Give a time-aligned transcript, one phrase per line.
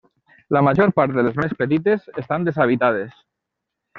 [0.55, 3.21] La major part de les més petites estan deshabitades.